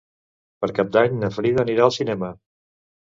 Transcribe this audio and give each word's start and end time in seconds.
Per 0.63 0.69
Cap 0.79 0.89
d'Any 0.95 1.15
na 1.25 1.31
Frida 1.37 1.61
anirà 1.67 1.85
al 1.89 1.95
cinema. 1.99 2.33